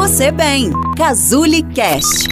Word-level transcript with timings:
você 0.00 0.32
bem. 0.32 0.70
Cazuli 0.96 1.62
Cast. 1.74 2.30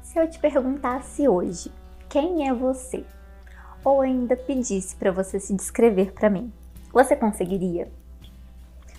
Se 0.00 0.16
eu 0.16 0.30
te 0.30 0.38
perguntasse 0.38 1.26
hoje, 1.26 1.72
quem 2.08 2.48
é 2.48 2.54
você? 2.54 3.04
Ou 3.84 4.00
ainda 4.00 4.36
pedisse 4.36 4.94
para 4.94 5.10
você 5.10 5.40
se 5.40 5.52
descrever 5.56 6.12
para 6.12 6.30
mim, 6.30 6.52
você 6.92 7.16
conseguiria? 7.16 7.88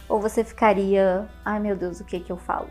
Ou 0.10 0.20
você 0.20 0.44
ficaria, 0.44 1.26
ai 1.46 1.62
meu 1.62 1.78
Deus, 1.78 2.02
o 2.02 2.04
que 2.04 2.20
que 2.20 2.34
eu 2.34 2.38
falo? 2.38 2.68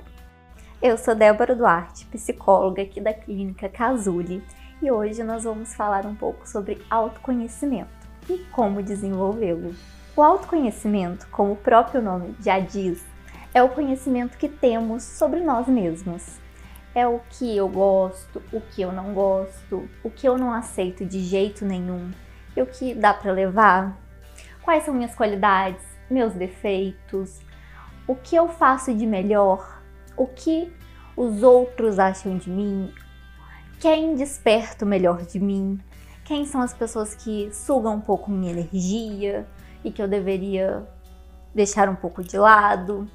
Eu 0.83 0.99
sou 0.99 1.15
Débora 1.15 1.57
Duarte, 1.57 2.05
psicóloga 2.05 2.83
aqui 2.83 3.01
da 3.01 3.15
clínica 3.15 3.67
Casuli, 3.67 4.45
e 4.81 4.91
hoje 4.91 5.23
nós 5.25 5.45
vamos 5.45 5.75
falar 5.75 6.07
um 6.07 6.14
pouco 6.14 6.49
sobre 6.49 6.81
autoconhecimento 6.89 7.91
e 8.29 8.39
como 8.53 8.82
desenvolvê-lo. 8.82 9.75
O 10.17 10.23
autoconhecimento, 10.23 11.27
como 11.29 11.53
o 11.53 11.57
próprio 11.57 12.03
nome 12.03 12.35
já 12.41 12.59
diz, 12.59 13.05
é 13.55 13.63
o 13.63 13.69
conhecimento 13.69 14.36
que 14.36 14.49
temos 14.49 15.03
sobre 15.03 15.41
nós 15.41 15.67
mesmos. 15.67 16.39
É 16.95 17.07
o 17.07 17.21
que 17.31 17.57
eu 17.57 17.69
gosto, 17.69 18.43
o 18.53 18.61
que 18.61 18.83
eu 18.83 18.93
não 18.93 19.14
gosto, 19.14 19.89
o 20.03 20.11
que 20.11 20.29
eu 20.29 20.36
não 20.36 20.53
aceito 20.53 21.05
de 21.05 21.21
jeito 21.21 21.64
nenhum 21.64 22.11
e 22.57 22.63
o 22.63 22.67
que 22.67 22.95
dá 22.95 23.14
para 23.14 23.33
levar. 23.33 23.97
Quais 24.63 24.85
são 24.85 24.95
minhas 24.95 25.14
qualidades, 25.14 25.85
meus 26.11 26.35
defeitos, 26.35 27.41
o 28.07 28.14
que 28.14 28.35
eu 28.35 28.49
faço 28.49 28.93
de 28.95 29.07
melhor 29.07 29.79
o 30.19 30.27
que 30.27 30.71
os 31.17 31.43
outros 31.43 31.99
acham 31.99 32.36
de 32.36 32.50
mim, 32.50 32.92
quem 33.78 34.14
desperta 34.14 34.84
o 34.84 34.89
melhor 34.89 35.23
de 35.23 35.39
mim, 35.39 35.78
quem 36.25 36.45
são 36.45 36.61
as 36.61 36.75
pessoas 36.75 37.14
que 37.14 37.50
sugam 37.52 37.94
um 37.94 38.00
pouco 38.00 38.30
minha 38.30 38.52
energia 38.52 39.47
e 39.84 39.91
que 39.91 40.02
eu 40.02 40.08
deveria 40.08 40.86
deixar 41.55 41.89
um 41.89 41.94
pouco 41.94 42.22
de 42.22 42.36
lado. 42.36 43.08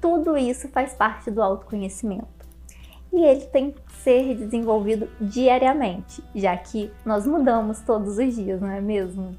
Tudo 0.00 0.36
isso 0.36 0.68
faz 0.68 0.94
parte 0.94 1.30
do 1.30 1.42
autoconhecimento. 1.42 2.28
E 3.12 3.24
ele 3.24 3.46
tem 3.46 3.70
que 3.70 3.80
ser 3.96 4.34
desenvolvido 4.36 5.08
diariamente, 5.20 6.22
já 6.34 6.56
que 6.56 6.92
nós 7.04 7.26
mudamos 7.26 7.80
todos 7.80 8.18
os 8.18 8.34
dias, 8.34 8.60
não 8.60 8.70
é 8.70 8.80
mesmo? 8.80 9.36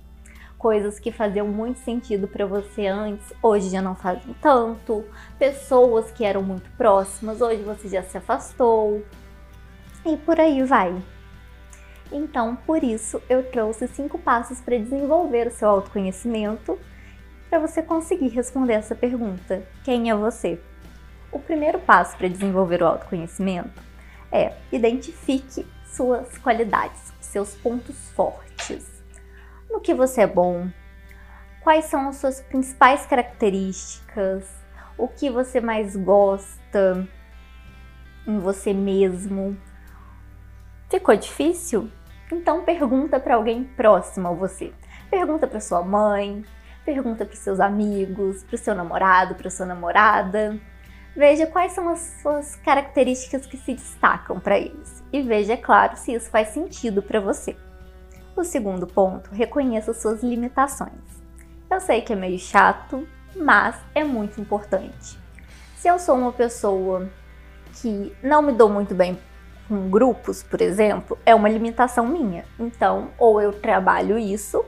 coisas 0.66 0.98
que 0.98 1.12
faziam 1.12 1.48
muito 1.48 1.78
sentido 1.78 2.28
para 2.28 2.44
você 2.44 2.88
antes, 2.88 3.32
hoje 3.40 3.70
já 3.70 3.84
não 3.84 3.94
fazem 3.94 4.36
tanto. 4.42 5.04
Pessoas 5.38 6.10
que 6.10 6.26
eram 6.26 6.42
muito 6.42 6.68
próximas, 6.72 7.40
hoje 7.40 7.62
você 7.62 7.88
já 7.88 8.02
se 8.02 8.18
afastou. 8.18 9.04
E 10.06 10.18
por 10.18 10.40
aí 10.40 10.64
vai. 10.64 10.96
Então, 12.12 12.56
por 12.56 12.84
isso, 12.84 13.22
eu 13.28 13.44
trouxe 13.50 13.88
cinco 13.88 14.20
passos 14.20 14.62
para 14.62 14.78
desenvolver 14.78 15.48
o 15.48 15.52
seu 15.52 15.70
autoconhecimento 15.70 16.80
para 17.50 17.60
você 17.60 17.82
conseguir 17.82 18.30
responder 18.30 18.74
essa 18.74 18.96
pergunta: 18.96 19.64
quem 19.84 20.10
é 20.10 20.16
você? 20.16 20.60
O 21.32 21.40
primeiro 21.40 21.80
passo 21.80 22.16
para 22.18 22.28
desenvolver 22.28 22.82
o 22.82 22.88
autoconhecimento 22.88 23.82
é 24.32 24.54
identifique 24.72 25.66
suas 25.86 26.38
qualidades, 26.38 27.14
seus 27.20 27.56
pontos 27.56 28.10
fortes 28.12 28.96
no 29.70 29.82
que 29.82 29.94
você 29.94 30.22
é 30.22 30.28
bom, 30.28 30.70
quais 31.62 31.86
são 31.86 32.08
as 32.08 32.18
suas 32.18 32.42
principais 32.42 33.06
características, 33.06 34.48
o 34.98 35.08
que 35.08 35.30
você 35.30 35.60
mais 35.60 35.96
gosta 35.96 37.06
em 38.26 38.40
você 38.40 38.74
mesmo. 38.74 39.58
Ficou 40.90 41.16
difícil? 41.16 41.90
Então 42.32 42.64
pergunta 42.64 43.20
para 43.20 43.36
alguém 43.36 43.64
próximo 43.64 44.28
a 44.28 44.32
você. 44.32 44.72
Pergunta 45.10 45.48
para 45.48 45.60
sua 45.60 45.82
mãe, 45.82 46.44
pergunta 46.84 47.26
para 47.26 47.36
seus 47.36 47.60
amigos, 47.60 48.44
para 48.44 48.56
o 48.56 48.58
seu 48.58 48.76
namorado, 48.76 49.36
para 49.36 49.50
sua 49.50 49.66
namorada. 49.66 50.60
Veja 51.16 51.48
quais 51.48 51.72
são 51.72 51.90
as 51.90 52.00
suas 52.22 52.56
características 52.58 53.46
que 53.46 53.58
se 53.58 53.74
destacam 53.74 54.40
para 54.40 54.60
eles 54.60 55.04
e 55.12 55.22
veja, 55.22 55.54
é 55.54 55.58
claro, 55.58 55.96
se 55.96 56.14
isso 56.14 56.30
faz 56.30 56.50
sentido 56.50 57.02
para 57.02 57.20
você. 57.20 57.56
O 58.36 58.44
segundo 58.44 58.86
ponto, 58.86 59.32
reconheça 59.32 59.94
suas 59.94 60.22
limitações. 60.22 60.92
Eu 61.72 61.80
sei 61.80 62.02
que 62.02 62.12
é 62.12 62.16
meio 62.16 62.38
chato, 62.38 63.08
mas 63.36 63.76
é 63.96 64.04
muito 64.04 64.42
importante. 64.42 65.18
Se 65.78 65.88
eu 65.88 65.98
sou 65.98 66.18
uma 66.18 66.34
pessoa 66.34 67.10
que 67.82 68.14
não 68.22 68.42
me 68.42 68.52
dou 68.52 68.70
muito 68.70 68.94
bem 68.94 69.18
com 69.68 69.90
grupos, 69.90 70.44
por 70.44 70.62
exemplo, 70.62 71.18
é 71.26 71.34
uma 71.34 71.50
limitação 71.50 72.08
minha. 72.08 72.46
Então, 72.60 73.10
ou 73.18 73.42
eu 73.42 73.52
trabalho 73.52 74.18
isso, 74.18 74.64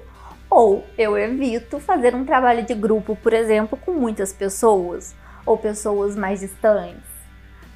ou 0.49 0.85
eu 0.97 1.17
evito 1.17 1.79
fazer 1.79 2.15
um 2.15 2.25
trabalho 2.25 2.63
de 2.63 2.73
grupo, 2.73 3.15
por 3.15 3.33
exemplo, 3.33 3.77
com 3.77 3.91
muitas 3.91 4.33
pessoas 4.33 5.15
ou 5.45 5.57
pessoas 5.57 6.15
mais 6.15 6.39
distantes. 6.39 7.17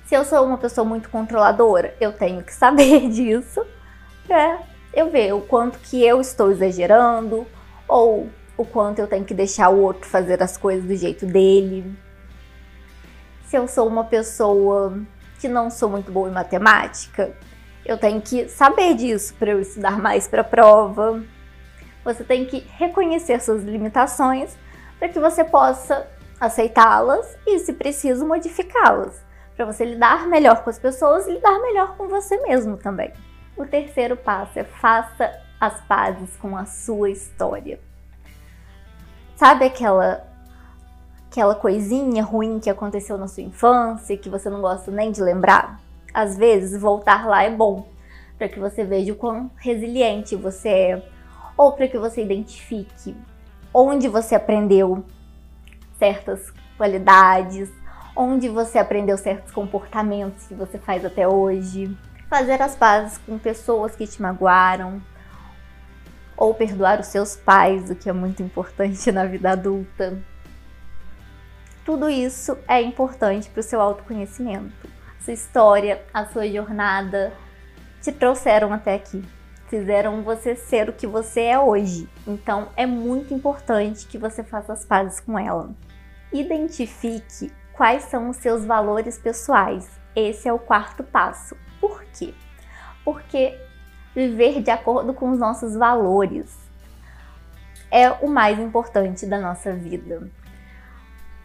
Se 0.06 0.16
eu 0.16 0.26
sou 0.26 0.46
uma 0.46 0.58
pessoa 0.58 0.86
muito 0.86 1.10
controladora, 1.10 1.96
eu 2.00 2.12
tenho 2.12 2.44
que 2.44 2.54
saber 2.54 3.08
disso 3.10 3.66
para 4.28 4.60
eu 4.94 5.10
ver 5.10 5.34
o 5.34 5.42
quanto 5.42 5.80
que 5.80 6.04
eu 6.04 6.20
estou 6.20 6.52
exagerando 6.52 7.48
ou 7.88 8.30
o 8.58 8.66
quanto 8.66 9.00
eu 9.00 9.08
tenho 9.08 9.24
que 9.24 9.34
deixar 9.34 9.70
o 9.70 9.80
outro 9.80 10.08
fazer 10.08 10.42
as 10.44 10.58
coisas 10.58 10.86
do 10.86 10.96
jeito 10.96 11.26
dele. 11.26 11.96
Se 13.48 13.56
eu 13.56 13.68
sou 13.68 13.88
uma 13.88 14.04
pessoa 14.04 14.98
que 15.42 15.48
não 15.48 15.72
sou 15.72 15.90
muito 15.90 16.12
boa 16.12 16.30
em 16.30 16.32
matemática, 16.32 17.34
eu 17.84 17.98
tenho 17.98 18.22
que 18.22 18.48
saber 18.48 18.94
disso 18.94 19.34
para 19.34 19.50
eu 19.50 19.60
estudar 19.60 20.00
mais 20.00 20.28
para 20.28 20.42
a 20.42 20.46
prova. 20.46 21.24
Você 22.06 22.24
tem 22.24 22.46
que 22.46 22.60
reconhecer 22.78 23.42
suas 23.42 23.64
limitações 23.64 24.56
para 25.00 25.10
que 25.10 25.20
você 25.20 25.44
possa 25.44 26.08
aceitá-las 26.40 27.36
e, 27.46 27.58
se 27.58 27.74
preciso, 27.74 28.26
modificá-las, 28.26 29.20
para 29.56 29.66
você 29.66 29.84
lidar 29.84 30.28
melhor 30.28 30.64
com 30.64 30.70
as 30.70 30.78
pessoas 30.78 31.26
e 31.26 31.34
lidar 31.34 31.60
melhor 31.60 31.98
com 31.98 32.08
você 32.08 32.38
mesmo 32.42 32.78
também. 32.78 33.12
O 33.58 33.66
terceiro 33.66 34.16
passo 34.16 34.60
é 34.60 34.64
faça 34.64 35.32
as 35.60 35.82
pazes 35.82 36.36
com 36.38 36.56
a 36.56 36.66
sua 36.66 37.10
história. 37.10 37.80
Sabe 39.36 39.66
aquela 39.66 40.31
aquela 41.32 41.56
coisinha 41.56 42.22
ruim 42.22 42.60
que 42.60 42.70
aconteceu 42.70 43.18
na 43.18 43.26
sua 43.26 43.42
infância 43.42 44.18
que 44.18 44.28
você 44.30 44.50
não 44.50 44.60
gosta 44.60 44.92
nem 44.92 45.14
de 45.14 45.22
lembrar? 45.22 45.80
Às 46.14 46.38
vezes 46.38 46.80
voltar 46.80 47.26
lá 47.26 47.44
é 47.44 47.50
bom, 47.50 47.88
para 48.38 48.50
que 48.50 48.60
você 48.60 48.84
veja 48.84 49.14
o 49.14 49.16
quão 49.16 49.50
resiliente 49.56 50.36
você 50.36 50.70
é, 50.70 51.10
ou 51.56 51.72
para 51.72 51.88
que 51.88 51.98
você 51.98 52.22
identifique 52.22 53.16
onde 53.74 54.10
você 54.10 54.36
aprendeu 54.36 55.06
certas 55.98 56.52
qualidades, 56.78 57.72
onde 58.14 58.50
você 58.50 58.78
aprendeu 58.78 59.18
certos 59.18 59.54
comportamentos 59.54 60.46
que 60.48 60.54
você 60.54 60.78
faz 60.78 61.06
até 61.06 61.26
hoje 61.26 61.98
fazer 62.30 62.62
as 62.62 62.76
pazes 62.76 63.18
com 63.20 63.38
pessoas 63.40 63.96
que 63.96 64.06
te 64.06 64.22
magoaram, 64.22 65.02
ou 66.36 66.54
perdoar 66.54 67.00
os 67.00 67.08
seus 67.08 67.38
pais, 67.38 67.90
o 67.90 67.96
que 67.96 68.10
é 68.10 68.14
muito 68.14 68.44
importante 68.44 69.10
na 69.14 69.24
vida 69.24 69.52
adulta. 69.52 70.22
Tudo 71.84 72.10
isso 72.10 72.58
é 72.68 72.80
importante 72.82 73.50
para 73.50 73.60
o 73.60 73.64
seu 73.64 73.82
autoconhecimento. 73.82 74.88
Sua 75.20 75.34
história, 75.34 76.04
a 76.14 76.26
sua 76.26 76.48
jornada 76.48 77.34
te 78.02 78.12
trouxeram 78.12 78.72
até 78.72 78.96
aqui, 78.96 79.24
fizeram 79.68 80.22
você 80.22 80.56
ser 80.56 80.90
o 80.90 80.94
que 80.94 81.08
você 81.08 81.42
é 81.42 81.60
hoje. 81.60 82.08
Então 82.28 82.70
é 82.76 82.86
muito 82.86 83.34
importante 83.34 84.08
que 84.08 84.18
você 84.18 84.44
faça 84.44 84.74
as 84.74 84.86
pazes 84.86 85.20
com 85.20 85.38
ela. 85.38 85.72
Identifique 86.32 87.52
quais 87.74 88.04
são 88.04 88.30
os 88.30 88.38
seus 88.38 88.64
valores 88.64 89.18
pessoais. 89.18 89.90
Esse 90.16 90.48
é 90.48 90.54
o 90.54 90.60
quarto 90.60 91.04
passo. 91.04 91.56
Por 91.80 92.04
quê? 92.14 92.34
Porque 93.04 93.60
viver 94.14 94.62
de 94.62 94.70
acordo 94.70 95.14
com 95.14 95.32
os 95.32 95.40
nossos 95.40 95.76
valores 95.76 96.56
é 97.90 98.10
o 98.10 98.28
mais 98.28 98.60
importante 98.60 99.26
da 99.26 99.40
nossa 99.40 99.74
vida. 99.74 100.30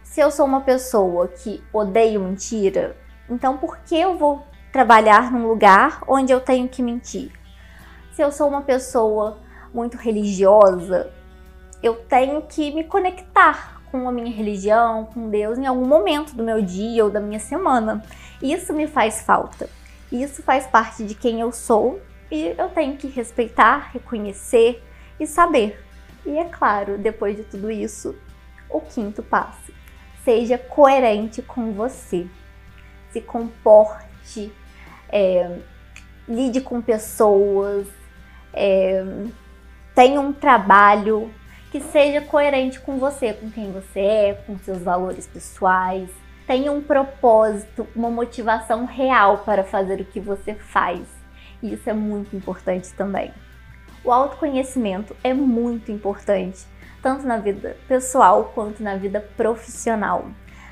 Se 0.09 0.21
eu 0.21 0.31
sou 0.31 0.47
uma 0.47 0.61
pessoa 0.61 1.27
que 1.27 1.63
odeio 1.71 2.19
mentira, 2.19 2.97
então 3.29 3.55
por 3.55 3.77
que 3.79 3.95
eu 3.95 4.17
vou 4.17 4.43
trabalhar 4.71 5.31
num 5.31 5.47
lugar 5.47 6.01
onde 6.07 6.31
eu 6.31 6.39
tenho 6.39 6.67
que 6.67 6.81
mentir? 6.81 7.31
Se 8.13 8.23
eu 8.23 8.31
sou 8.31 8.47
uma 8.47 8.63
pessoa 8.63 9.37
muito 9.71 9.95
religiosa, 9.95 11.11
eu 11.83 11.95
tenho 11.95 12.41
que 12.41 12.73
me 12.73 12.83
conectar 12.83 13.79
com 13.91 14.09
a 14.09 14.11
minha 14.11 14.31
religião, 14.31 15.05
com 15.05 15.29
Deus 15.29 15.59
em 15.59 15.67
algum 15.67 15.85
momento 15.85 16.35
do 16.35 16.43
meu 16.43 16.63
dia 16.63 17.03
ou 17.03 17.11
da 17.11 17.19
minha 17.19 17.39
semana. 17.39 18.03
Isso 18.41 18.73
me 18.73 18.87
faz 18.87 19.21
falta. 19.21 19.69
Isso 20.11 20.41
faz 20.41 20.65
parte 20.65 21.03
de 21.03 21.13
quem 21.13 21.41
eu 21.41 21.51
sou 21.51 22.01
e 22.31 22.55
eu 22.57 22.69
tenho 22.69 22.97
que 22.97 23.07
respeitar, 23.07 23.91
reconhecer 23.93 24.83
e 25.19 25.27
saber. 25.27 25.79
E 26.25 26.39
é 26.39 26.45
claro, 26.45 26.97
depois 26.97 27.35
de 27.35 27.43
tudo 27.43 27.69
isso, 27.69 28.15
o 28.67 28.81
quinto 28.81 29.21
passo: 29.21 29.76
seja 30.27 30.57
coerente 30.57 31.41
com 31.41 31.71
você. 31.71 32.27
Se 33.11 33.21
comporte, 33.21 34.51
é, 35.07 35.59
lide 36.27 36.59
com 36.59 36.81
pessoas, 36.81 37.87
é, 38.51 39.05
tenha 39.95 40.19
um 40.19 40.33
trabalho 40.33 41.31
que 41.71 41.79
seja 41.79 42.19
coerente 42.19 42.77
com 42.77 42.97
você, 42.97 43.31
com 43.31 43.49
quem 43.49 43.71
você 43.71 44.01
é, 44.01 44.33
com 44.45 44.57
seus 44.57 44.79
valores 44.79 45.25
pessoais. 45.25 46.09
Tenha 46.45 46.73
um 46.73 46.81
propósito, 46.81 47.87
uma 47.95 48.09
motivação 48.09 48.83
real 48.83 49.37
para 49.45 49.63
fazer 49.63 50.01
o 50.01 50.05
que 50.05 50.19
você 50.19 50.53
faz. 50.53 51.07
Isso 51.63 51.89
é 51.89 51.93
muito 51.93 52.35
importante 52.35 52.93
também. 52.95 53.33
O 54.03 54.11
autoconhecimento 54.11 55.15
é 55.23 55.33
muito 55.33 55.89
importante, 55.89 56.65
tanto 57.01 57.25
na 57.25 57.37
vida 57.37 57.77
pessoal 57.87 58.51
quanto 58.53 58.81
na 58.81 58.95
vida 58.95 59.21
profissional. 59.35 60.27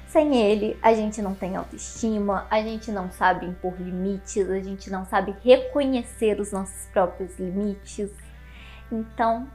Sem 0.08 0.36
ele, 0.36 0.78
a 0.82 0.94
gente 0.94 1.22
não 1.22 1.36
tem 1.36 1.56
autoestima, 1.56 2.48
a 2.50 2.62
gente 2.62 2.92
não 2.92 3.12
sabe 3.12 3.46
impor 3.46 3.74
limites, 3.78 4.50
a 4.50 4.60
gente 4.60 4.90
não 4.90 5.06
sabe 5.06 5.36
reconhecer 5.44 6.40
os 6.40 6.52
nossos 6.52 6.88
próprios 6.88 7.38
limites. 7.38 8.12
Então, 8.92 9.48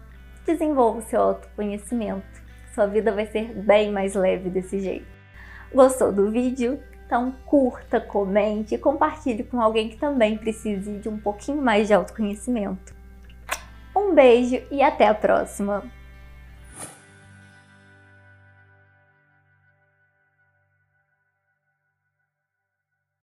desenvolva 0.44 0.98
o 0.98 1.02
seu 1.02 1.20
autoconhecimento. 1.20 2.42
Sua 2.74 2.86
vida 2.86 3.10
vai 3.10 3.26
ser 3.26 3.54
bem 3.54 3.90
mais 3.90 4.14
leve 4.14 4.50
desse 4.50 4.80
jeito. 4.80 5.06
Gostou 5.72 6.12
do 6.12 6.30
vídeo? 6.30 6.80
Então 7.06 7.32
curta, 7.44 8.00
comente 8.00 8.74
e 8.74 8.78
compartilhe 8.78 9.42
com 9.42 9.60
alguém 9.60 9.88
que 9.88 9.96
também 9.96 10.38
precise 10.38 10.98
de 10.98 11.08
um 11.08 11.18
pouquinho 11.18 11.60
mais 11.60 11.88
de 11.88 11.94
autoconhecimento. 11.94 12.94
Um 13.96 14.14
beijo 14.14 14.62
e 14.70 14.80
até 14.80 15.08
a 15.08 15.14
próxima! 15.14 15.99